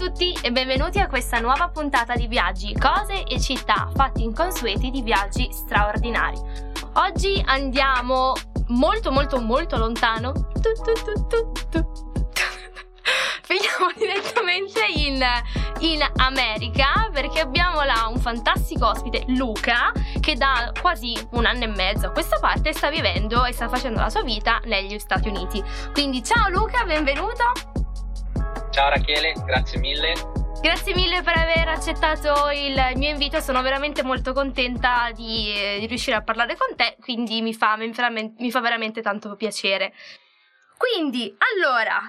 [0.00, 5.02] tutti e benvenuti a questa nuova puntata di viaggi, cose e città fatti inconsueti di
[5.02, 6.38] viaggi straordinari.
[6.94, 8.32] Oggi andiamo
[8.68, 10.32] molto molto molto lontano.
[10.32, 11.92] Tu, tu, tu.
[13.44, 15.22] Finiamo direttamente in,
[15.80, 21.66] in America perché abbiamo là un fantastico ospite, Luca, che da quasi un anno e
[21.66, 25.62] mezzo a questa parte sta vivendo e sta facendo la sua vita negli Stati Uniti.
[25.92, 27.69] Quindi ciao Luca, benvenuto.
[28.70, 30.14] Ciao Rachele, grazie mille.
[30.60, 36.16] Grazie mille per aver accettato il mio invito, sono veramente molto contenta di, di riuscire
[36.16, 39.92] a parlare con te, quindi mi fa, mi fa veramente tanto piacere.
[40.76, 42.00] Quindi, allora,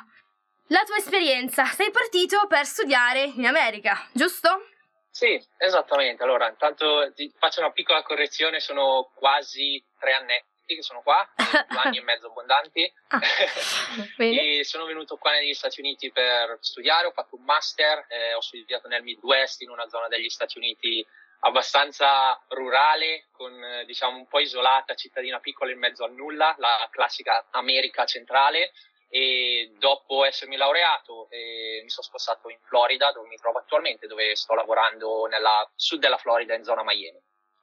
[0.68, 4.68] la tua esperienza, sei partito per studiare in America, giusto?
[5.10, 6.24] Sì, esattamente.
[6.24, 11.28] Allora, intanto ti faccio una piccola correzione, sono quasi tre anni che sono qua,
[11.68, 12.94] due anni e mezzo abbondanti.
[13.08, 13.20] Ah,
[14.18, 18.42] e sono venuto qua negli Stati Uniti per studiare, ho fatto un master, eh, ho
[18.42, 21.06] studiato nel Midwest in una zona degli Stati Uniti
[21.42, 23.54] abbastanza rurale, con
[23.86, 28.72] diciamo un po' isolata, cittadina piccola in mezzo a nulla, la classica America centrale.
[29.14, 34.38] E dopo essermi laureato eh, mi sono spostato in Florida, dove mi trovo attualmente, dove
[34.38, 37.20] sto lavorando nella sud della Florida, in zona Miami.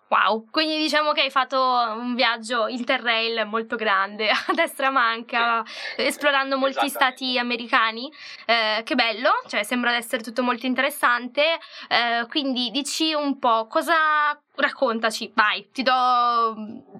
[0.09, 5.63] Wow, quindi diciamo che hai fatto un viaggio interrail molto grande a destra manca,
[5.97, 8.11] esplorando molti stati americani.
[8.47, 11.59] Eh, che bello, cioè sembra essere tutto molto interessante.
[11.89, 15.93] Eh, quindi dici un po' cosa raccontaci, vai, ti do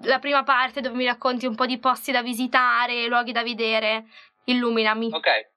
[0.03, 4.05] la prima parte dove mi racconti un po' di posti da visitare, luoghi da vedere.
[4.45, 5.09] Illuminami.
[5.11, 5.49] Ok,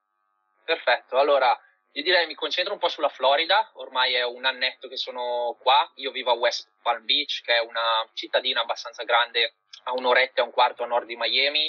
[0.64, 1.18] perfetto.
[1.18, 1.58] Allora,
[1.92, 5.90] io direi mi concentro un po' sulla Florida, ormai è un annetto che sono qua,
[5.96, 10.44] io vivo a West Palm Beach, che è una cittadina abbastanza grande, a un'oretta e
[10.44, 11.66] un quarto a nord di Miami.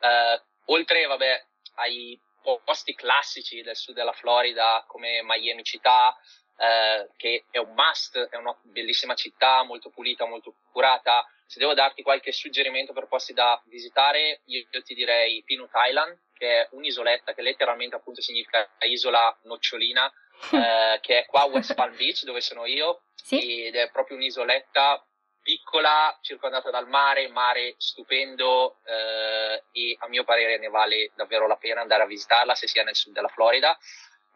[0.00, 1.44] Eh, oltre, vabbè,
[1.76, 2.18] ai
[2.64, 6.16] posti classici del sud della Florida, come Miami città,
[6.56, 11.24] eh, che è un must, è una bellissima città, molto pulita, molto curata.
[11.46, 16.18] Se devo darti qualche suggerimento per posti da visitare, io, io ti direi Pinut Island,
[16.40, 20.10] che è un'isoletta che letteralmente appunto significa isola nocciolina,
[20.52, 23.66] eh, che è qua a West Palm Beach dove sono io sì.
[23.66, 25.04] ed è proprio un'isoletta
[25.42, 31.56] piccola, circondata dal mare, mare stupendo eh, e a mio parere ne vale davvero la
[31.56, 33.76] pena andare a visitarla se sia nel sud della Florida.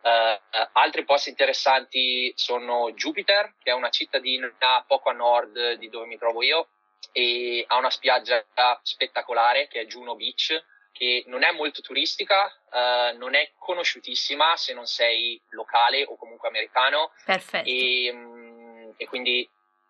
[0.05, 0.39] Uh,
[0.73, 4.53] altri posti interessanti sono Jupiter, che è una cittadina
[4.87, 6.69] poco a nord di dove mi trovo io
[7.13, 8.45] e ha una spiaggia
[8.83, 10.63] spettacolare che è Juno Beach,
[10.95, 16.49] che non è molto turistica, uh, non è conosciutissima se non sei locale o comunque
[16.49, 17.11] americano.
[17.25, 17.69] Perfetto.
[17.69, 19.47] E, um, e quindi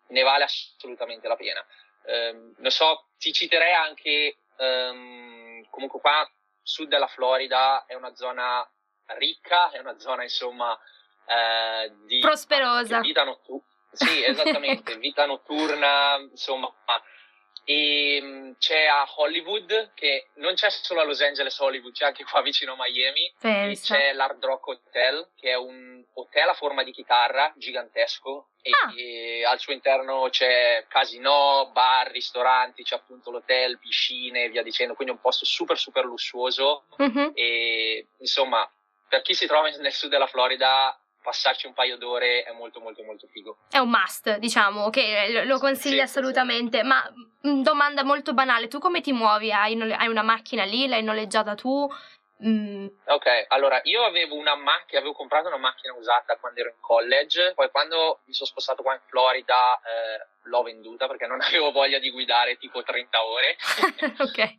[0.07, 1.63] ne vale assolutamente la pena.
[2.05, 6.27] Um, non so, ti citerei anche, um, comunque qua,
[6.63, 8.67] sud della Florida è una zona
[9.17, 12.17] ricca, è una zona insomma uh, di...
[12.19, 12.99] Prosperosa.
[12.99, 13.63] Vita notturna.
[13.91, 16.73] Sì, esattamente, vita notturna, insomma
[17.67, 22.23] e mm, c'è a Hollywood, che non c'è solo a Los Angeles Hollywood, c'è anche
[22.23, 23.33] qua vicino a Miami.
[23.39, 23.95] Pensa.
[23.95, 28.49] C'è l'Hard Rock Hotel, che è un hotel a forma di chitarra gigantesco.
[28.61, 28.93] E, ah.
[28.95, 34.93] e al suo interno c'è casino, bar, ristoranti, c'è appunto l'hotel, piscine e via dicendo.
[34.93, 36.85] Quindi è un posto super, super lussuoso.
[37.01, 37.31] Mm-hmm.
[37.33, 38.69] E insomma,
[39.07, 43.03] per chi si trova nel sud della Florida passarci un paio d'ore è molto molto
[43.03, 43.57] molto figo.
[43.69, 46.81] È un must, diciamo, che lo consigli sì, assolutamente.
[46.81, 46.85] Sì.
[46.85, 47.03] Ma
[47.47, 49.51] mm, domanda molto banale, tu come ti muovi?
[49.51, 50.87] Hai, hai una macchina lì?
[50.87, 51.89] L'hai noleggiata tu?
[52.45, 52.87] Mm.
[53.05, 57.53] Ok, allora io avevo una macchina, avevo comprato una macchina usata quando ero in college,
[57.55, 61.97] poi quando mi sono spostato qua in Florida eh, l'ho venduta perché non avevo voglia
[61.97, 63.57] di guidare tipo 30 ore.
[64.19, 64.37] ok.
[64.37, 64.57] E,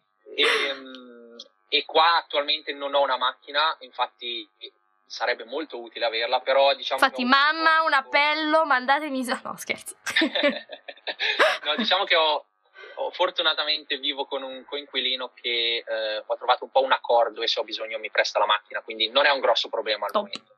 [0.68, 1.36] ehm,
[1.68, 4.48] e qua attualmente non ho una macchina, infatti
[5.06, 7.00] sarebbe molto utile averla, però diciamo...
[7.00, 9.24] Infatti, mamma, un appello, mandatemi...
[9.42, 9.96] No, scherzo.
[11.64, 12.44] no, diciamo che ho,
[12.96, 17.48] ho, fortunatamente vivo con un coinquilino che eh, ho trovato un po' un accordo e
[17.48, 20.22] se ho bisogno mi presta la macchina, quindi non è un grosso problema al Top.
[20.22, 20.54] momento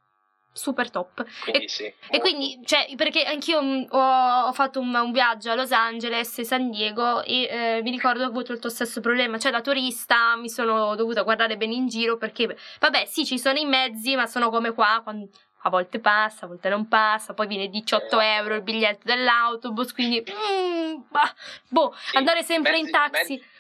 [0.53, 1.25] super top.
[1.43, 1.93] Quindi e, sì.
[2.11, 6.39] E quindi, cioè, perché anch'io mm, ho, ho fatto un, un, viaggio a Los Angeles
[6.39, 9.39] e San Diego e eh, mi ricordo che ho avuto il tuo stesso problema.
[9.39, 13.59] Cioè, da turista mi sono dovuta guardare bene in giro perché, vabbè, sì, ci sono
[13.59, 15.29] i mezzi, ma sono come qua, quando
[15.63, 20.21] a volte passa, a volte non passa, poi viene 18 euro il biglietto dell'autobus, quindi
[20.21, 21.35] mm, bah,
[21.69, 23.33] boh, sì, andare sempre mezzi, in taxi.
[23.35, 23.57] Mezzi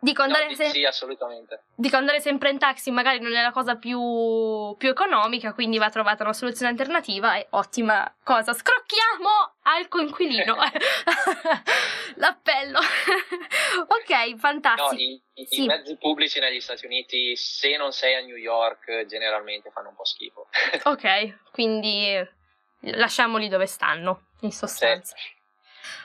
[0.00, 1.64] Dico andare, no, se- sì, assolutamente.
[1.74, 5.90] dico andare sempre in taxi magari non è la cosa più, più economica, quindi va
[5.90, 8.52] trovata una soluzione alternativa e ottima cosa.
[8.52, 10.54] Scrocchiamo al coinquilino.
[12.16, 12.78] L'appello.
[13.88, 14.94] ok, No, fantastico.
[15.02, 15.64] i, i- Sì.
[15.64, 19.94] i mezzi pubblici negli Stati Uniti, se non sei a New York, generalmente fanno un
[19.96, 20.48] po' schifo.
[20.84, 22.14] Ok, quindi
[22.82, 25.14] lasciamoli dove stanno, in sostanza.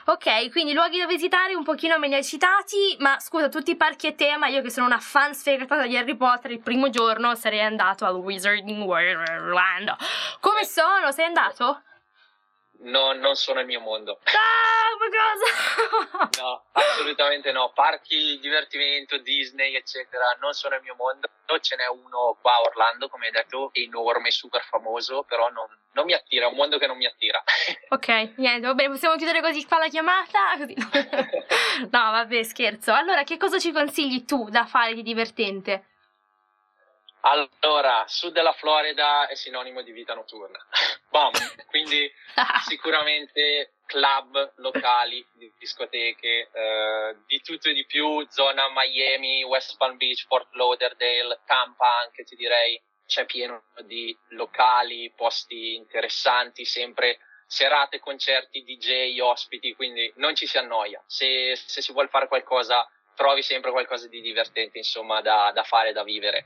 [0.06, 3.76] Ok, quindi luoghi da visitare un pochino me li hai citati, ma scusa, tutti i
[3.76, 7.34] parchi e tema, io che sono una fan sfegatata di Harry Potter, il primo giorno
[7.34, 9.96] sarei andato al Wizarding World.
[10.40, 11.10] Come sono?
[11.10, 11.82] Sei andato?
[12.80, 14.18] No, non sono il mio mondo.
[14.84, 16.40] Ah, ma cosa?
[16.40, 17.72] No, assolutamente no.
[17.74, 21.28] Parchi, divertimento, Disney, eccetera, non sono il mio mondo.
[21.60, 26.04] Ce n'è uno qua a Orlando, come hai detto, enorme, super famoso, però non, non
[26.04, 27.42] mi attira, è un mondo che non mi attira.
[27.88, 30.56] ok, niente, va bene, possiamo chiudere così qua la chiamata?
[30.58, 30.74] Così.
[31.90, 32.92] no, vabbè, scherzo.
[32.92, 35.86] Allora, che cosa ci consigli tu da fare di divertente?
[37.26, 40.58] Allora, sud della Florida è sinonimo di vita notturna.
[41.08, 41.32] Bam!
[41.68, 42.10] Quindi
[42.66, 49.96] sicuramente club locali, di- discoteche, eh, di tutto e di più, zona Miami, West Palm
[49.96, 58.00] Beach, Fort Lauderdale, Tampa anche ti direi, c'è pieno di locali, posti interessanti, sempre serate,
[58.00, 61.02] concerti, DJ, ospiti, quindi non ci si annoia.
[61.06, 65.92] Se, se si vuole fare qualcosa, trovi sempre qualcosa di divertente, insomma, da, da fare,
[65.92, 66.44] da vivere.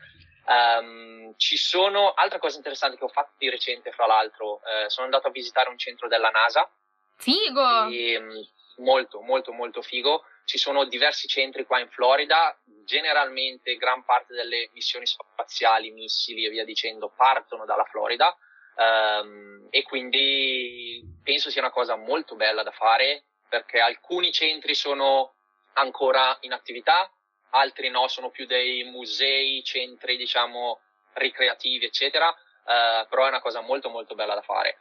[0.48, 5.04] Ehm, ci sono altre cose interessanti che ho fatto di recente, fra l'altro, eh, sono
[5.04, 6.68] andato a visitare un centro della NASA,
[7.16, 7.88] Figo!
[7.88, 8.40] e, mm,
[8.78, 10.24] molto molto molto figo.
[10.44, 16.48] Ci sono diversi centri qua in Florida, generalmente gran parte delle missioni spaziali, missili e
[16.48, 18.34] via dicendo partono dalla Florida
[18.76, 25.34] ehm, e quindi penso sia una cosa molto bella da fare perché alcuni centri sono
[25.74, 27.10] ancora in attività,
[27.50, 30.80] altri no, sono più dei musei, centri diciamo
[31.14, 34.78] ricreativi eccetera, eh, però è una cosa molto molto bella da fare.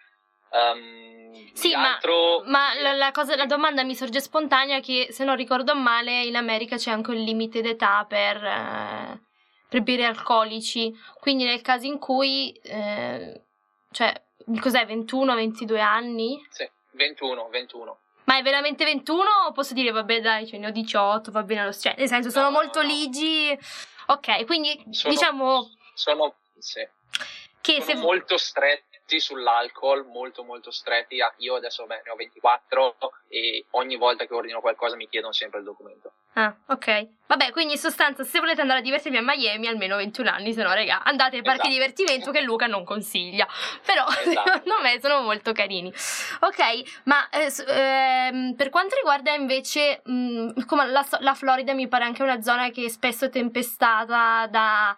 [0.51, 5.23] Ehm, Sì, ma- altro- Ma la, la cosa, la domanda mi sorge spontanea che se
[5.23, 9.21] non ricordo male in America c'è anche un limite d'età per, eh,
[9.69, 13.41] per birre alcolici, quindi nel caso in cui, eh,
[13.91, 14.13] cioè,
[14.61, 16.39] cos'è, 21, 22 anni?
[16.49, 17.99] Sì, 21, 21.
[18.27, 21.63] Ma è veramente 21 o posso dire, vabbè dai, cioè ne ho 18, va bene
[21.63, 22.87] lo stesso, nel senso sono No, no, molto no.
[22.87, 23.57] ligi,
[24.07, 26.85] ok, quindi Sono- diciamo Sono, sì,
[27.61, 27.95] che sono se...
[27.95, 31.21] molto stretti sull'alcol, molto molto stretti.
[31.21, 32.97] Ah, Io adesso beh, ne ho 24
[33.29, 36.11] e ogni volta che ordino qualcosa mi chiedono sempre il documento.
[36.39, 37.07] Ah, ok.
[37.25, 40.61] Vabbè, quindi in sostanza, se volete andare a divertirvi a Miami, almeno 21 anni, se
[40.61, 41.67] no, raga, andate ai parchi Esatto.
[41.67, 43.47] di divertimento che Luca non consiglia.
[43.83, 44.43] Però, Esatto.
[44.61, 45.91] secondo me, sono molto carini.
[46.41, 52.03] Ok, ma eh, ehm, per quanto riguarda invece, mh, come la, la Florida mi pare
[52.03, 54.95] anche una zona che è spesso tempestata da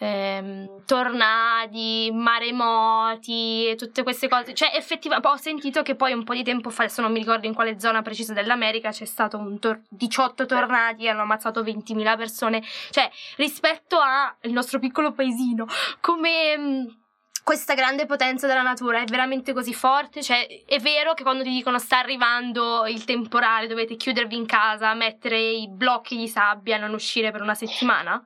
[0.00, 4.54] ehm, tornadi, maremoti tutte queste cose.
[4.54, 7.46] Cioè, effettivamente, ho sentito che poi un po' di tempo fa, adesso non mi ricordo
[7.46, 12.62] in quale zona precisa dell'America, c'è stato un tor- 18 tornadi, hanno ammazzato 20.000 persone.
[12.90, 15.66] Cioè, rispetto al nostro piccolo paesino,
[16.00, 16.56] come...
[16.56, 16.98] mh,
[17.42, 20.22] questa grande potenza della natura è veramente così forte?
[20.22, 24.94] Cioè, è vero che quando ti dicono sta arrivando il temporale, dovete chiudervi in casa,
[24.94, 28.22] mettere i blocchi di sabbia non uscire per una settimana?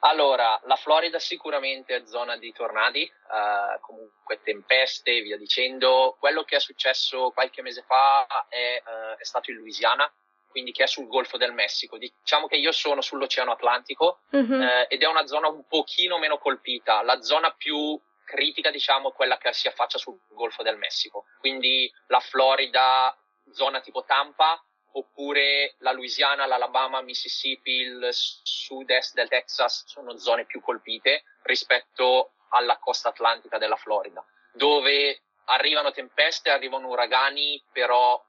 [0.00, 6.16] Allora, la Florida sicuramente è zona di tornadi, eh, comunque tempeste e via dicendo.
[6.18, 10.10] Quello che è successo qualche mese fa è, eh, è stato in Louisiana,
[10.48, 11.98] quindi che è sul Golfo del Messico.
[11.98, 14.62] Diciamo che io sono sull'Oceano Atlantico, Mhm.
[14.62, 17.02] eh, ed è una zona un pochino meno colpita.
[17.02, 21.26] La zona più critica, diciamo, è quella che si affaccia sul Golfo del Messico.
[21.40, 23.14] Quindi la Florida,
[23.52, 30.60] zona tipo Tampa, oppure la Louisiana, l'Alabama, Mississippi, il sud-est del Texas sono zone più
[30.60, 38.22] colpite rispetto alla costa atlantica della Florida, dove arrivano tempeste, arrivano uragani, però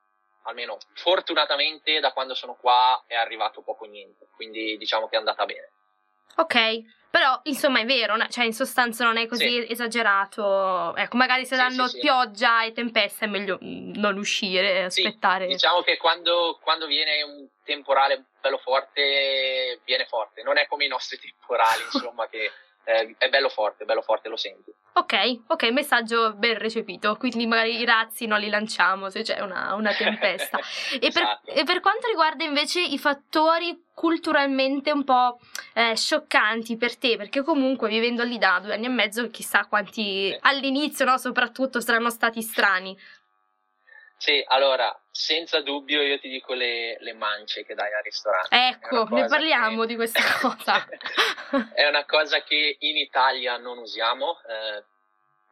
[0.43, 5.45] almeno fortunatamente da quando sono qua è arrivato poco niente, quindi diciamo che è andata
[5.45, 5.70] bene.
[6.41, 10.95] Ok, però insomma è vero, cioè in sostanza non è così esagerato.
[10.95, 11.99] Ecco, magari se Sì, danno sì, sì.
[11.99, 15.45] pioggia e tempesta è meglio mm, non uscire, Sì, aspettare.
[15.45, 20.87] Diciamo che quando, quando viene un temporale bello forte, viene forte, non è come i
[20.87, 22.49] nostri temporali, insomma, che
[22.83, 24.71] eh, è bello forte, bello forte, lo senti.
[24.93, 29.73] Ok, ok, messaggio ben recepito, quindi magari i razzi non li lanciamo se c'è una,
[29.75, 30.59] una tempesta.
[30.99, 31.51] E per, Esatto.
[31.51, 35.39] e per quanto riguarda invece i fattori culturalmente un po'
[35.73, 40.29] eh, scioccanti per te, perché comunque vivendo lì da due anni e mezzo, chissà quanti
[40.29, 40.37] Sì.
[40.41, 42.97] all'inizio, no, soprattutto saranno stati strani.
[44.21, 48.55] Sì, allora, senza dubbio io ti dico le, le mance che dai al ristorante.
[48.55, 49.87] Ecco, ne parliamo che...
[49.87, 50.87] di questa cosa.
[51.73, 54.83] è una cosa che in Italia non usiamo, eh,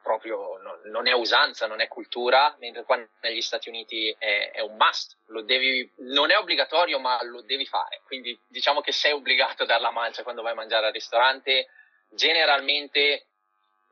[0.03, 4.61] proprio non, non, è usanza, non è cultura, mentre qua negli Stati Uniti è, è
[4.61, 9.63] un must, devi, non è obbligatorio ma lo devi fare, quindi diciamo che sei obbligato
[9.63, 11.69] a dare la mancia quando vai a mangiare al ristorante,
[12.09, 13.29] generalmente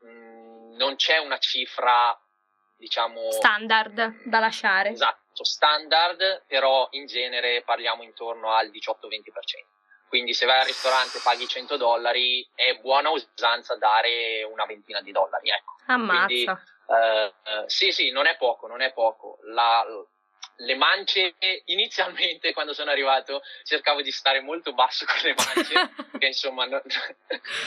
[0.02, 2.16] mh, mm, non c'è una cifra
[2.78, 4.90] diciamo standard da lasciare.
[4.90, 9.76] Esatto, standard, però in genere parliamo intorno al 18-20%.
[10.08, 15.02] Quindi se vai al ristorante e paghi 100 dollari, è buona usanza dare una ventina
[15.02, 15.50] di dollari.
[15.50, 15.74] Ecco.
[15.86, 16.24] Ammazza.
[16.26, 19.38] Quindi, eh, eh, sì, sì, non è poco, non è poco.
[19.42, 19.84] La,
[20.60, 21.34] le mance,
[21.66, 25.74] inizialmente quando sono arrivato cercavo di stare molto basso con le mance,
[26.18, 26.80] che insomma non,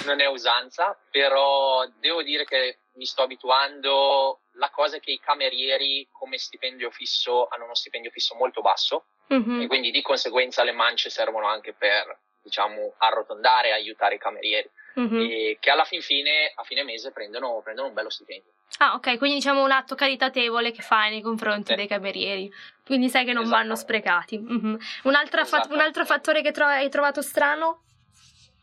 [0.06, 4.40] non è usanza, però devo dire che mi sto abituando.
[4.55, 9.05] La cosa è che i camerieri come stipendio fisso hanno uno stipendio fisso molto basso
[9.34, 9.62] mm-hmm.
[9.62, 14.70] e quindi di conseguenza le mance servono anche per diciamo arrotondare e aiutare i camerieri
[15.00, 15.53] mm-hmm.
[15.60, 18.51] che alla fin fine a fine mese prendono, prendono, un bello stipendio.
[18.77, 21.75] Ah ok, quindi diciamo un atto caritatevole che fai nei confronti sì.
[21.75, 22.51] dei camerieri,
[22.86, 23.58] quindi sai che non esatto.
[23.58, 24.39] vanno sprecati.
[24.39, 24.75] Mm-hmm.
[25.03, 25.46] Un, esatto.
[25.46, 27.84] fa- un, altro fattore che tro- hai trovato strano?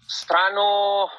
[0.07, 1.11] Strano,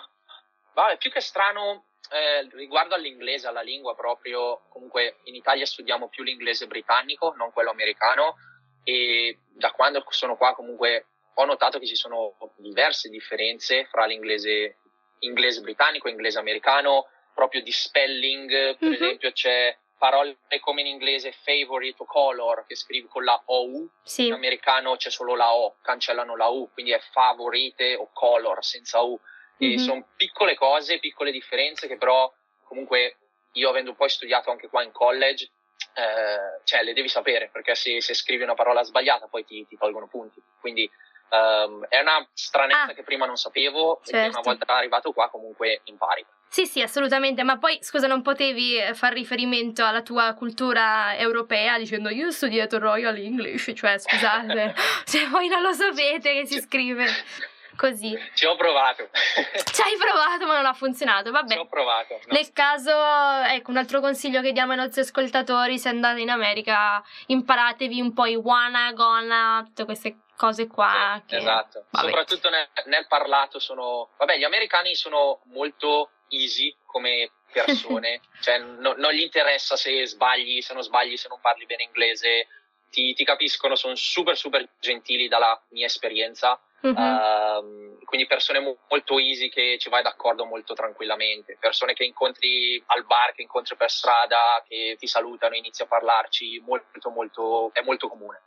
[0.74, 6.24] vabbè, più che strano eh, riguardo all'inglese, alla lingua proprio, comunque in Italia studiamo più
[6.24, 8.36] l'inglese britannico, non quello americano,
[8.84, 14.78] e da quando sono qua comunque ho notato che ci sono diverse differenze fra l'inglese
[15.20, 18.94] inglese britannico e inglese americano, proprio di spelling, per mm-hmm.
[18.94, 24.28] esempio c'è parole come in inglese favorite o color che scrivi con la OU, sì.
[24.28, 29.01] in americano c'è solo la O, cancellano la U, quindi è favorite o color senza
[29.01, 29.20] U.
[29.66, 29.78] Mm-hmm.
[29.78, 32.32] sono piccole cose, piccole differenze che però
[32.63, 33.18] comunque
[33.54, 35.50] io avendo poi studiato anche qua in college,
[35.94, 39.78] eh, cioè le devi sapere perché se, se, scrivi una parola sbagliata poi ti, ti
[39.78, 40.42] tolgono punti.
[40.60, 40.89] Quindi
[41.30, 44.18] um, è una stranezza ah, che prima non sapevo certo.
[44.18, 46.25] e una volta arrivato qua comunque impari.
[46.51, 52.10] Sì, sì, assolutamente, ma poi scusa, non potevi far riferimento alla tua cultura europea dicendo
[52.10, 54.74] io ho studiato Royal English, cioè scusate,
[55.06, 57.06] se voi non lo sapete che si scrive
[57.80, 58.14] così.
[58.34, 59.08] Ci ho provato.
[59.72, 61.32] Ci hai provato, ma non ha funzionato.
[61.32, 61.54] Vabbè.
[61.54, 62.20] Ci ho provato.
[62.26, 62.34] No.
[62.34, 62.92] Nel caso,
[63.48, 68.14] ecco, un altro consiglio che diamo ai nostri ascoltatori: se andate in America, imparatevi un
[68.14, 71.22] po' i wanna, gonna, tutte queste cose qua.
[71.22, 71.38] Sì, che...
[71.38, 71.86] Esatto.
[71.92, 72.08] Vabbè.
[72.08, 74.10] Soprattutto nel, nel parlato sono.
[74.18, 80.62] Vabbè, gli americani sono molto easy come persone, cioè no, non gli interessa se sbagli,
[80.62, 82.48] se non sbagli, se non parli bene inglese,
[82.92, 86.92] ti, ti capiscono, sono super super gentili dalla mia esperienza Uh-huh.
[86.92, 92.82] Uh, quindi persone mo- molto easy che ci vai d'accordo molto tranquillamente, persone che incontri
[92.88, 97.82] al bar, che incontri per strada, che ti salutano, inizi a parlarci, molto molto, è
[97.82, 98.42] molto comune.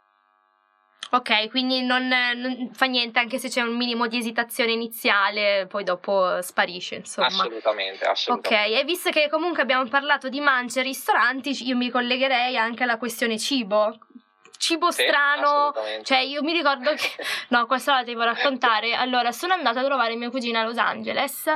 [1.15, 5.85] Ok, quindi non, non, fa niente anche se c'è un minimo di esitazione iniziale, poi
[5.85, 7.27] dopo sparisce, insomma.
[7.27, 8.73] Assolutamente, assolutamente.
[8.73, 12.85] Ok, e visto che comunque abbiamo parlato di mance e ristoranti, io mi collegherei anche
[12.85, 13.99] alla questione cibo
[14.62, 15.75] cibo sì, strano.
[16.02, 17.11] Cioè, io mi ricordo che.
[17.52, 18.95] No, questa la devo raccontare.
[18.95, 21.47] Allora, sono andata a trovare mia cugina a Los Angeles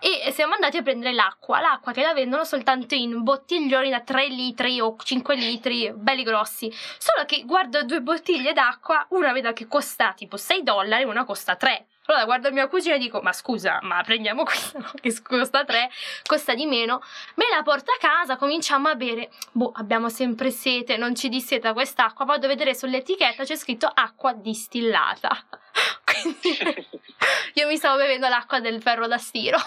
[0.00, 1.60] e siamo andati a prendere l'acqua.
[1.60, 6.70] L'acqua che la vendono soltanto in bottiglioni da 3 litri o 5 litri, belli grossi.
[6.98, 11.56] Solo che guardo due bottiglie d'acqua, una vedo che costa tipo 6 dollari, una costa
[11.56, 11.86] 3.
[12.10, 14.90] Allora guardo mia cugina e dico: Ma scusa, ma prendiamo questa no?
[14.98, 15.90] che costa 3,
[16.24, 17.02] costa di meno.
[17.34, 19.30] Me la porto a casa, cominciamo a bere.
[19.52, 22.24] Boh, abbiamo sempre sete, non ci disseta quest'acqua.
[22.24, 25.36] Vado a vedere sull'etichetta c'è scritto acqua distillata.
[26.02, 26.88] Quindi
[27.52, 29.58] io mi stavo bevendo l'acqua del ferro da stiro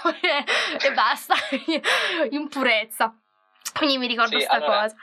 [0.81, 1.35] e basta,
[2.31, 3.15] in purezza.
[3.77, 4.95] Quindi mi ricordo questa sì, allora, cosa.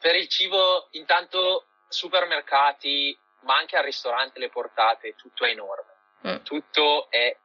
[0.00, 5.96] Per il cibo, intanto supermercati, ma anche al ristorante le portate, tutto è enorme
[6.26, 6.42] Mm.
[6.42, 7.36] tutto è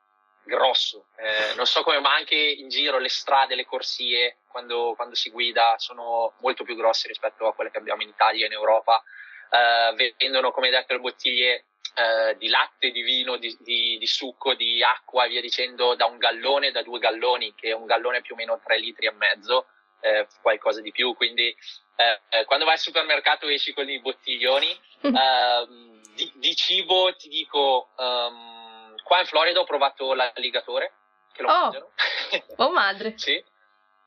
[0.44, 1.08] grosso.
[1.16, 5.30] Eh, non so come, ma anche in giro le strade, le corsie, quando, quando, si
[5.30, 9.02] guida, sono molto più grosse rispetto a quelle che abbiamo in Italia e in Europa.
[9.50, 11.66] Eh, vendono, come detto, le bottiglie
[11.96, 16.06] eh, di latte, di vino, di, di, di, succo, di acqua e via dicendo, da
[16.06, 19.12] un gallone, da due galloni, che è un gallone più o meno 3 litri e
[19.12, 19.68] mezzo,
[20.02, 21.16] eh, qualcosa di più.
[21.16, 21.56] Quindi
[21.96, 24.92] eh, eh, quando vai al supermercato esci con i bottiglioni.
[25.04, 27.90] Ehm, di, di, cibo ti dico...
[27.98, 28.63] Um,
[29.04, 30.94] Qua in Florida ho provato l'alligatore,
[31.34, 31.62] che lo oh.
[31.62, 31.92] mangiano.
[32.58, 33.14] oh madre!
[33.20, 33.44] sì,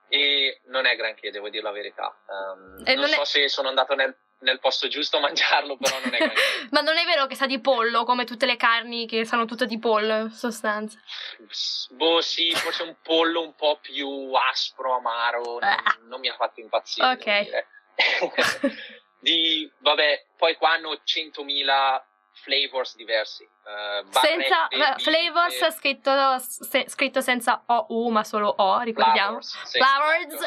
[0.09, 2.17] e non è granché, devo dire la verità.
[2.27, 3.25] Um, non, non, so è...
[3.25, 6.43] se sono andato nel, nel, posto giusto a mangiarlo, però non è granché.
[6.71, 9.67] Ma non è vero che sa di pollo, come tutte le carni che sanno tutte
[9.67, 10.99] di pollo, in sostanza?
[11.91, 15.97] Boh, sì, forse un pollo un po' più aspro, amaro, non, ah.
[16.03, 17.07] non mi ha fatto impazzire.
[17.09, 17.65] Ok.
[19.19, 22.03] di, vabbè, poi qua hanno 100.000
[22.37, 23.43] flavors diversi.
[23.43, 25.71] Uh, senza barrette, flavors e...
[25.73, 29.41] scritto, se, scritto, senza OU ma solo O, ricordiamo.
[29.41, 30.41] Flowers.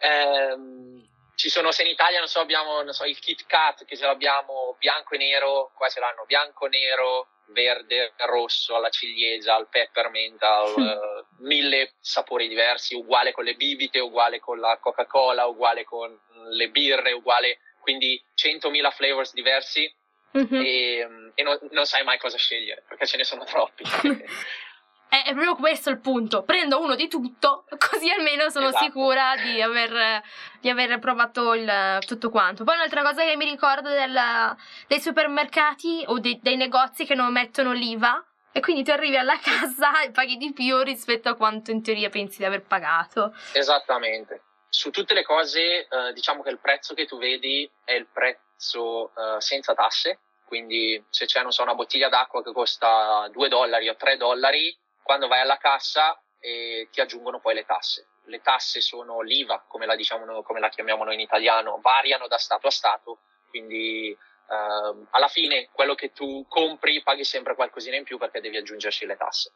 [0.00, 3.96] Um, ci sono, se in Italia non so, abbiamo non so, il Kit Kat che
[3.96, 9.68] ce l'abbiamo bianco e nero, qua ce l'hanno bianco, nero, verde, rosso, alla ciliegia, al
[9.68, 15.84] peppermint, al, uh, mille sapori diversi, uguale con le bibite, uguale con la Coca-Cola, uguale
[15.84, 16.18] con
[16.50, 19.92] le birre, uguale quindi 100.000 flavors diversi
[20.38, 20.62] mm-hmm.
[20.62, 23.84] e, e non, non, sai mai cosa scegliere perché ce ne sono troppi.
[25.20, 26.42] è, proprio questo il punto.
[26.42, 28.84] Prendo uno di tutto, così almeno sono esatto.
[28.84, 30.22] sicura di aver,
[30.60, 32.64] di aver provato il, tutto quanto.
[32.64, 37.32] Poi un'altra cosa che mi ricordo del, dei supermercati o dei, dei negozi che non
[37.32, 38.24] mettono l'IVA.
[38.54, 42.08] E quindi tu arrivi alla casa e paghi di più rispetto a quanto in teoria
[42.08, 43.34] pensi di aver pagato.
[43.52, 44.42] Esattamente
[44.74, 49.12] su tutte le cose eh, diciamo che il prezzo che tu vedi è il prezzo
[49.14, 53.96] eh, senza tasse, quindi se c'è so, una bottiglia d'acqua che costa 2 dollari o
[53.96, 58.06] 3 dollari, quando vai alla cassa eh, ti aggiungono poi le tasse.
[58.24, 62.38] Le tasse sono l'IVA, come la, diciamo, come la chiamiamo noi in italiano, variano da
[62.38, 63.18] Stato a Stato,
[63.50, 64.16] quindi
[64.48, 69.04] ehm, alla fine quello che tu compri paghi sempre qualcosina in più perché devi aggiungerci
[69.04, 69.52] le tasse.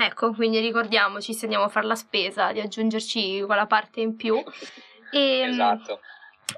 [0.00, 4.40] Ecco, quindi ricordiamoci se andiamo a fare la spesa di aggiungerci quella parte in più.
[5.10, 6.00] E, ehm, esatto.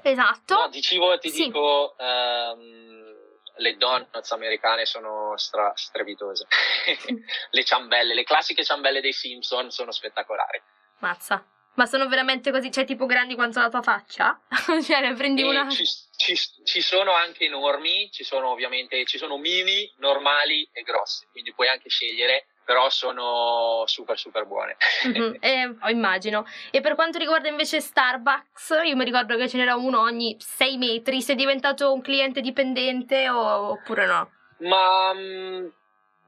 [0.03, 0.53] Esatto.
[0.53, 1.45] No, di cibo ti sì.
[1.45, 3.15] dico, um,
[3.55, 6.45] le donuts americane sono stra- strepitose.
[7.49, 10.61] le ciambelle, le classiche ciambelle dei Simpson sono spettacolari.
[10.99, 11.43] Mazza.
[11.73, 14.39] Ma sono veramente così, cioè tipo grandi quanto la tua faccia?
[14.85, 15.67] cioè ne prendi e una...
[15.67, 21.25] Ci, ci, ci, sono anche enormi, ci sono ovviamente, ci sono mini, normali e grossi,
[21.31, 24.77] quindi puoi anche scegliere però sono super super buone.
[25.07, 26.45] mm-hmm, eh, immagino.
[26.71, 30.77] E per quanto riguarda invece Starbucks, io mi ricordo che ce n'era uno ogni 6
[30.77, 34.31] metri, sei diventato un cliente dipendente o, oppure no?
[34.59, 35.67] Ma mh, mm,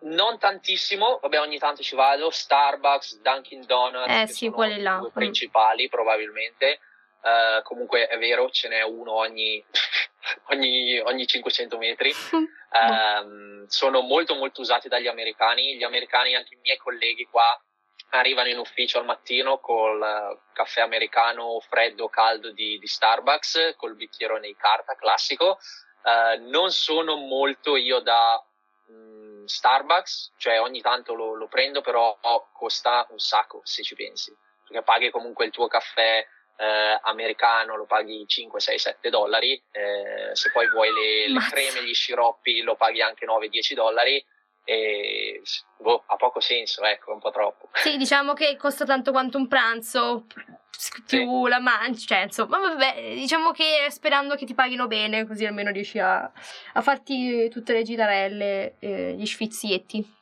[0.04, 4.98] non tantissimo, vabbè ogni tanto ci vado, Starbucks, Dunkin' Donuts, eh, sì, quelli là.
[4.98, 5.90] due principali mm.
[5.90, 6.80] probabilmente.
[7.24, 9.64] Uh, comunque è vero, ce n'è uno ogni,
[10.50, 12.14] ogni, ogni 500 metri.
[12.32, 15.76] um, sono molto molto usati dagli americani.
[15.76, 17.44] Gli americani, anche i miei colleghi qua,
[18.10, 23.96] arrivano in ufficio al mattino col caffè americano freddo o caldo di, di, Starbucks, col
[23.96, 25.60] bicchierone di carta classico.
[26.04, 28.44] Uh, non sono molto io da
[28.88, 32.18] um, Starbucks, cioè ogni tanto lo, lo prendo, però
[32.52, 34.36] costa un sacco se ci pensi,
[34.68, 36.26] perché paghi comunque il tuo caffè
[36.58, 41.84] eh, americano lo paghi 5, 6, 7 dollari, eh, se poi vuoi le, le creme,
[41.84, 44.24] gli sciroppi lo paghi anche 9, 10 dollari
[44.66, 45.42] e
[45.78, 47.70] boh, ha poco senso, ecco, un po' troppo.
[47.74, 50.26] Sì, diciamo che costa tanto quanto un pranzo
[51.06, 51.50] più sì.
[51.50, 56.00] la mancia, cioè insomma, vabbè, diciamo che sperando che ti paghino bene, così almeno riesci
[56.00, 60.22] a, a farti tutte le gitarelle, eh, gli sfizietti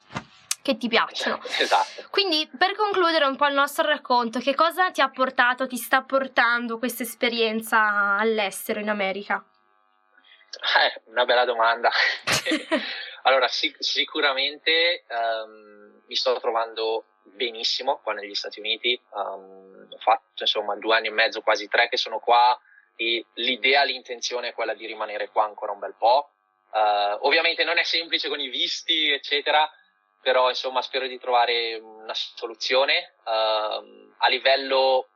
[0.61, 1.41] che ti piacciono.
[1.43, 2.07] Esatto.
[2.09, 6.01] Quindi per concludere un po' il nostro racconto, che cosa ti ha portato, ti sta
[6.03, 9.43] portando questa esperienza all'estero in America?
[10.51, 11.89] Eh, una bella domanda.
[13.23, 18.99] allora, sic- sicuramente um, mi sto trovando benissimo qua negli Stati Uniti.
[19.11, 22.59] Um, ho fatto insomma due anni e mezzo, quasi tre che sono qua
[22.95, 26.31] e l'idea, l'intenzione è quella di rimanere qua ancora un bel po'.
[26.71, 29.69] Uh, ovviamente non è semplice con i visti, eccetera,
[30.21, 33.15] però insomma spero di trovare una soluzione.
[33.23, 35.07] Uh, a livello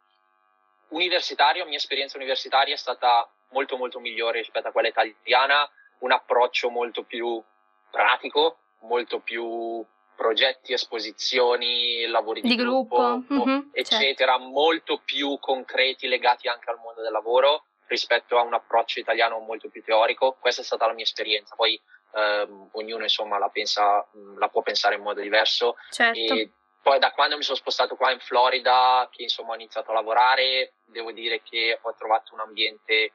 [0.90, 6.12] universitario, la mia esperienza universitaria è stata molto molto migliore rispetto a quella italiana, un
[6.12, 7.42] approccio molto più
[7.90, 14.50] pratico, molto più progetti, esposizioni, lavori di, di gruppo, gruppo mm-hmm, eccetera, certo.
[14.50, 19.70] molto più concreti legati anche al mondo del lavoro rispetto a un approccio italiano molto
[19.70, 20.38] più teorico.
[20.40, 21.56] Questa è stata la mia esperienza.
[21.56, 21.80] Poi
[22.16, 24.06] ehm, ognuno insomma la, pensa,
[24.38, 25.76] la può pensare in modo diverso.
[25.92, 26.20] Certo.
[26.20, 26.50] E
[26.82, 30.74] poi da quando mi sono spostato qua in Florida, che insomma ho iniziato a lavorare,
[30.86, 33.12] devo dire che ho trovato un ambiente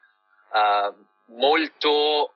[0.52, 0.92] eh,
[1.26, 2.34] molto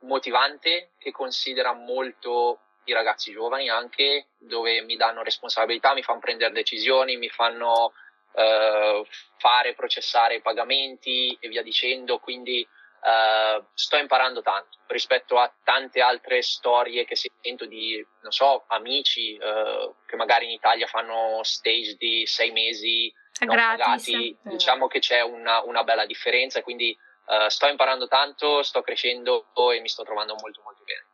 [0.00, 6.52] motivante, che considera molto i ragazzi giovani anche, dove mi danno responsabilità, mi fanno prendere
[6.52, 7.92] decisioni, mi fanno
[8.32, 9.06] eh,
[9.38, 12.66] fare, processare i pagamenti e via dicendo, quindi
[13.00, 19.38] Uh, sto imparando tanto rispetto a tante altre storie che sento di, non so, amici
[19.40, 24.36] uh, che magari in Italia fanno stage di sei mesi non pagati.
[24.42, 29.80] Diciamo che c'è una, una bella differenza, quindi uh, sto imparando tanto, sto crescendo e
[29.80, 31.06] mi sto trovando molto molto bene.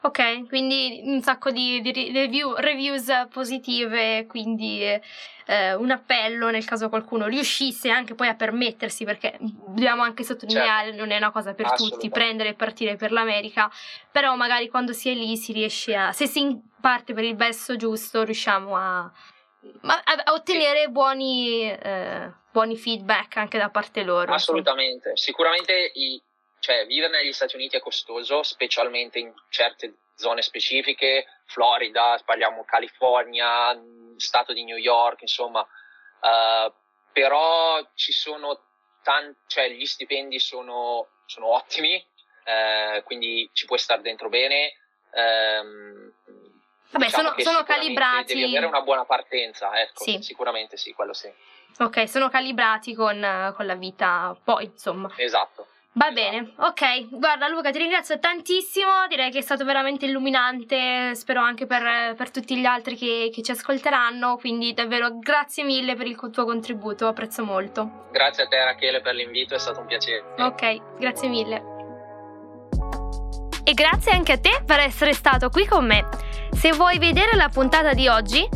[0.00, 6.88] Ok, quindi un sacco di, di review, reviews positive, quindi eh, un appello nel caso
[6.88, 11.00] qualcuno riuscisse anche poi a permettersi, perché dobbiamo anche sottolineare, certo.
[11.00, 13.70] non è una cosa per tutti, prendere e partire per l'America,
[14.12, 17.74] però magari quando si è lì si riesce a, se si parte per il verso
[17.74, 24.32] giusto, riusciamo a, a, a ottenere buoni, eh, buoni feedback anche da parte loro.
[24.32, 25.16] Assolutamente, insomma.
[25.16, 26.22] sicuramente i
[26.60, 33.78] cioè vivere negli Stati Uniti è costoso, specialmente in certe zone specifiche, Florida, parliamo California,
[34.16, 36.72] stato di New York, insomma, uh,
[37.12, 38.60] però ci sono
[39.02, 42.04] tanti, cioè gli stipendi sono, sono ottimi,
[42.44, 44.72] uh, quindi ci puoi stare dentro bene.
[45.10, 46.12] Um,
[46.90, 48.34] Vabbè, diciamo sono, sono calibrati.
[48.34, 50.20] Devi avere una buona partenza, ecco, sì.
[50.22, 51.32] sicuramente sì, quello sì.
[51.78, 55.12] Ok, sono calibrati con, con la vita poi, insomma.
[55.16, 55.68] Esatto.
[55.92, 57.08] Va bene, ok.
[57.10, 62.30] Guarda Luca, ti ringrazio tantissimo, direi che è stato veramente illuminante, spero anche per, per
[62.30, 67.08] tutti gli altri che, che, ci ascolteranno, quindi davvero grazie mille per il tuo contributo,
[67.08, 68.06] apprezzo molto.
[68.12, 70.34] Grazie a te Rachele per l'invito, è stato un piacere.
[70.38, 71.76] Ok, grazie mille.
[73.64, 76.06] E grazie anche a te per essere stato qui con me.
[76.52, 78.48] Se vuoi vedere la puntata di oggi,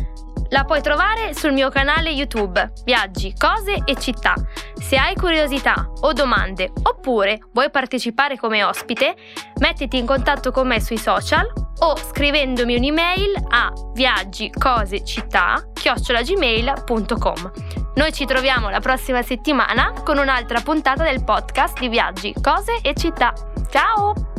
[0.53, 4.35] la puoi trovare sul mio canale YouTube Viaggi, cose e città.
[4.75, 9.17] Se hai curiosità o domande oppure vuoi partecipare come ospite,
[9.59, 17.53] mettiti in contatto con me sui social o scrivendomi un'email a viaggicosecittà chiocciolagmail.com.
[17.95, 22.95] Noi ci troviamo la prossima settimana con un'altra puntata del podcast di Viaggi, cose e
[22.95, 23.33] città.
[23.71, 24.32] Ciao!